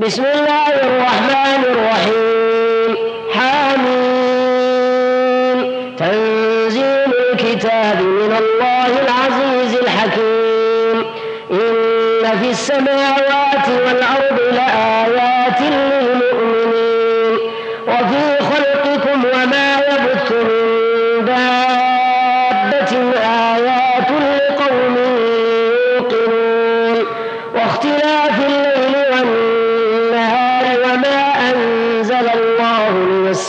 بسم 0.00 0.24
الله 0.24 0.68
الرحمن 0.68 1.64
الرحيم. 1.72 2.96
حامين 3.34 4.76
تنزيل 5.96 7.10
الكتاب 7.32 8.00
من 8.02 8.32
الله 8.42 8.90
العزيز 9.04 9.72
الحكيم. 9.78 10.96
إن 11.50 12.38
في 12.42 12.48
السماوات 12.50 13.19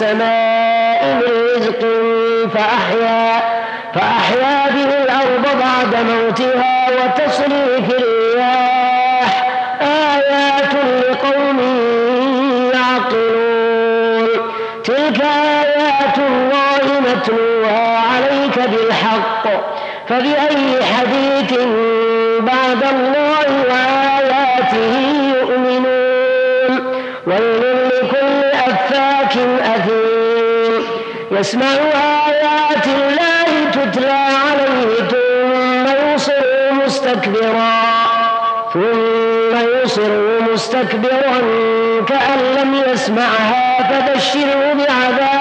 السماء 0.02 1.02
من 1.14 1.32
رزق 1.56 1.82
فأحيا 2.54 3.42
فأحيا 3.94 4.70
به 4.72 5.04
الأرض 5.04 5.46
بعد 5.60 6.06
موتها 6.06 6.88
وتصريف 6.90 7.88
الرياح. 8.00 9.32
آيات 9.82 10.74
لقوم 11.10 11.60
يعقلون. 12.74 14.28
تلك 14.84 15.22
آيات 15.22 16.18
الله 16.18 17.00
نتلوها 17.00 17.98
عليك 17.98 18.58
بالحق. 18.70 19.46
فبأي 20.10 20.84
حديث 20.84 21.60
بعد 22.40 22.84
الله 22.94 23.48
وآياته 23.70 24.94
يؤمنون؟ 25.40 26.01
ويل 27.28 27.88
لكل 27.88 28.44
أفاك 28.54 29.38
أثيم. 29.76 30.84
يسمع 31.32 31.66
آيات 32.28 32.88
الله 32.88 33.72
تتلى 33.72 34.12
عليه 34.12 35.08
ثم 35.12 36.14
يصر 36.14 36.72
مستكبرا. 36.86 37.82
ثم 38.74 39.54
يصر 39.84 40.12
مستكبرا 40.54 41.38
كأن 42.10 42.40
لم 42.58 42.76
يسمعها 42.88 43.84
فبشره 43.84 44.74
بعذاب 44.74 45.41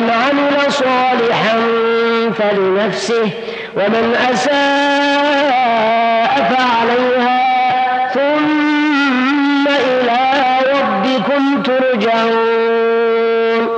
من 0.00 0.10
عمل 0.10 0.72
صالحا 0.72 1.56
فلنفسه 2.38 3.30
ومن 3.76 4.14
أساء 4.32 6.32
فعليها 6.50 7.40
ثم 8.14 9.68
إلى 9.68 10.18
ربكم 10.72 11.62
ترجعون. 11.62 13.68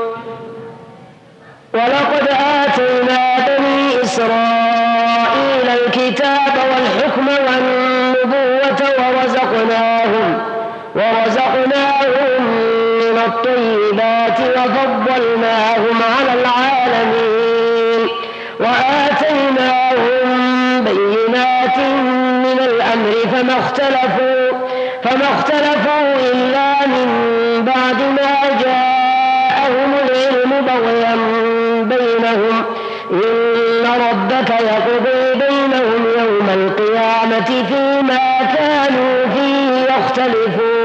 ولقد 1.74 2.28
آتينا 2.28 3.36
بني 3.46 4.02
إسرائيل 4.02 5.68
الكتاب 5.68 6.52
والحكم 6.70 7.28
والنبوة 7.28 8.80
ورزقناهم 8.98 10.38
ورزقناهم 10.94 11.37
الطيبات 13.28 14.40
وفضلناهم 14.40 15.96
على 16.18 16.32
العالمين 16.40 18.08
وآتيناهم 18.60 20.28
بينات 20.84 21.78
من 22.44 22.58
الأمر 22.60 23.12
فما 23.32 23.58
اختلفوا 23.58 24.58
فما 25.04 25.24
اختلفوا 25.34 26.14
إلا 26.32 26.86
من 26.86 27.08
بعد 27.64 28.00
ما 28.16 28.32
جاءهم 28.62 29.90
العلم 30.04 30.50
بغيا 30.66 31.14
بينهم. 31.82 32.64
إن 33.12 33.84
ربك 33.86 34.50
يقضي 34.50 35.34
بينهم 35.34 36.02
يوم 36.18 36.48
القيامة 36.54 37.64
فيما 37.68 38.26
كانوا 38.56 39.26
فيه 39.34 39.94
يختلفون. 39.94 40.77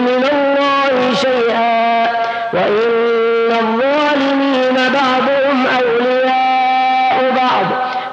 من 0.00 0.24
الله 0.32 1.14
شيئا 1.14 2.06
وإن 2.54 3.50
الظالمين 3.50 4.76
بعضهم 4.98 5.66
أولياء 5.80 7.16
بعض. 7.36 7.66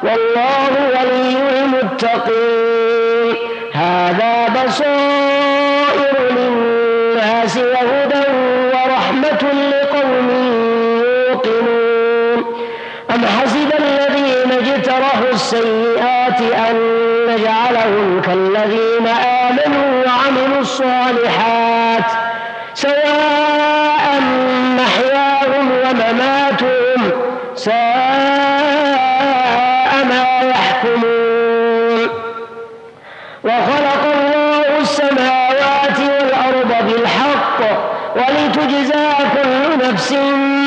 والله 0.04 0.72
ولي 0.96 1.38
المتقين. 1.64 3.36
هذا 3.74 4.48
بصائر 4.48 6.14
للناس 6.32 7.58
وهدى 7.58 8.26
ورحمة 8.74 9.44
لقوم 9.72 10.30
يوقنون. 11.30 12.40
أم 13.16 13.22
حسب 13.26 13.70
الذين 13.80 14.52
اجترحوا 14.52 15.32
السيئات 15.34 16.42
أن 16.42 16.76
نجعلهم 17.30 18.22
كالذين 18.22 19.08
آمنوا 19.08 19.90
وعملوا 20.06 20.62
الصالحات؟ 20.62 21.59
ولتجزى 38.30 39.08
كل 39.34 39.88
نفس 39.88 40.14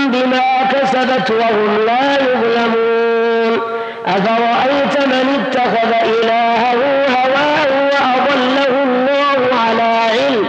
بما 0.06 0.68
كسبت 0.72 1.30
وهم 1.30 1.78
لا 1.86 2.14
يظلمون. 2.14 3.60
أفرأيت 4.06 5.06
من 5.06 5.26
اتخذ 5.40 5.92
إلهه 6.04 6.72
هواه 7.08 7.70
وأضله 7.92 8.82
الله 8.82 9.40
على 9.66 9.90
علم 10.12 10.46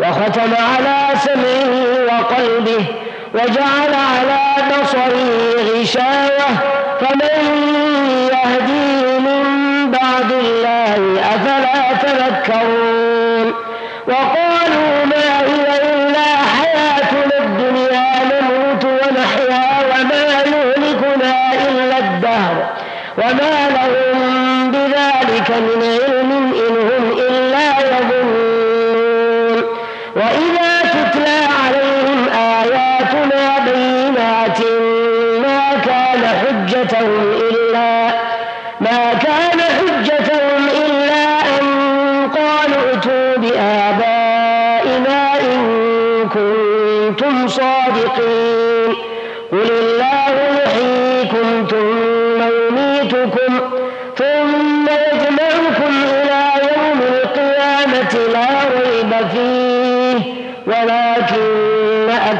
وختم 0.00 0.52
على 0.74 1.18
سمعه 1.18 1.72
وجعل 3.34 3.92
على 3.94 4.40
بصره 4.70 5.30
غشاوة. 5.80 6.50
فمن 7.00 7.38
يهديه 8.32 9.18
من 9.18 9.44
بعد 9.90 10.32
الله 10.32 11.20
أفلا 11.34 11.92
تذكرون. 12.02 13.54
وقالوا 14.08 14.55
وما 23.18 23.68
لهم 23.70 24.70
بذلك 24.70 25.50
من 25.50 25.82
علم. 25.82 26.05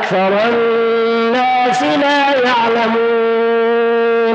أكثر 0.06 0.32
الناس 0.48 1.82
لا 1.82 2.20
يعلمون. 2.46 4.34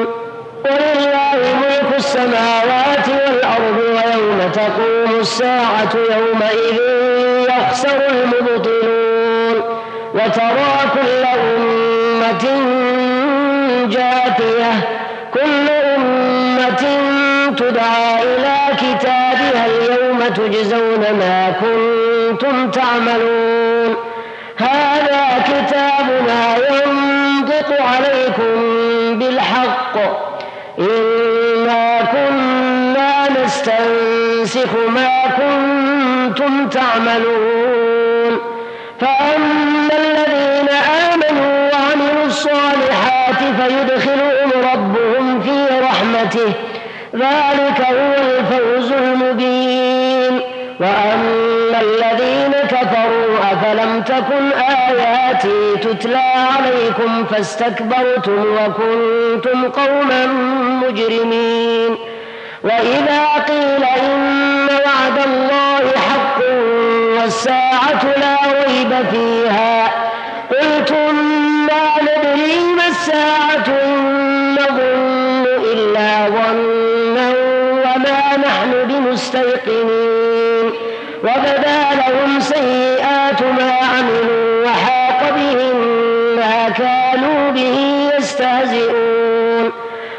ولله 0.66 1.40
ملك 1.62 1.90
السماوات 1.98 3.08
والأرض 3.08 3.78
ويوم 3.78 4.40
تقوم 4.54 5.20
الساعة 5.20 5.94
يومئذ 5.96 6.80
يخسر 7.50 8.00
المبطلون. 8.10 9.56
وترى 10.14 10.74
كل 10.94 11.24
أمة 11.40 12.46
جاثية 13.88 14.74
كل 15.34 15.66
أمة 15.96 16.84
تدعى 17.58 18.24
إلى 18.24 18.58
كتابها 18.78 19.64
اليوم 19.66 20.20
تجزون 20.28 21.04
ما 21.20 21.38
كنتم 21.62 22.72
تعملون. 22.72 23.96
هذا 24.58 25.11
عليكم 27.96 28.56
بالحق. 29.20 29.96
إنا 30.80 32.02
كنا 32.02 33.44
نستنسخ 33.44 34.74
ما 34.96 35.12
كنتم 35.38 36.70
تعملون. 36.70 38.40
فأما 39.00 39.94
الذين 39.94 40.70
آمنوا 41.14 41.70
وعملوا 41.74 42.26
الصالحات 42.26 43.40
فيدخلهم 43.60 44.52
ربهم 44.74 45.42
في 45.42 45.80
رحمته. 45.84 46.54
ذلك 47.16 47.82
هو 47.82 48.14
الفوز 48.14 48.92
المبين. 48.92 50.51
وأما 50.82 51.82
الذين 51.82 52.54
كفروا 52.68 53.38
أفلم 53.54 54.02
تكن 54.02 54.52
آياتي 54.62 55.78
تتلى 55.82 56.18
عليكم 56.58 57.26
فاستكبرتم 57.26 58.46
وكنتم 58.58 59.70
قوما 59.70 60.26
مجرمين 60.88 61.98
وإذا 62.64 63.22
قيل 63.48 63.84
إن 63.84 64.68
وعد 64.86 65.18
الله 65.28 65.92
حق 66.10 66.40
والساعة 67.18 68.04
لا 68.18 68.38
ريب 68.68 69.06
فيها 69.12 69.41
وما 78.02 78.38
نحن 78.38 78.72
بمستيقنين 78.88 80.72
وبدا 81.24 81.82
لهم 81.96 82.40
سيئات 82.40 83.42
ما 83.42 83.72
عملوا 83.72 84.66
وحاق 84.66 85.30
بهم 85.36 85.78
ما 86.36 86.70
كانوا 86.70 87.52
به 87.52 88.10
يستهزئون 88.18 89.72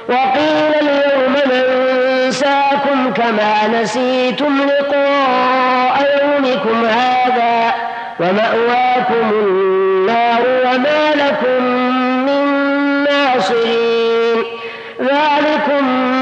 وقيل 0.09 0.75
اليوم 0.83 1.35
ننساكم 1.47 3.13
كما 3.13 3.81
نسيتم 3.83 4.59
لقاء 4.63 6.21
يومكم 6.23 6.85
هذا 6.87 7.75
ومأواكم 8.21 9.31
النار 9.33 10.43
وما 10.65 11.15
لكم 11.15 11.65
من 12.27 12.45
ناصرين 13.05 14.45
ذلكم 15.01 16.22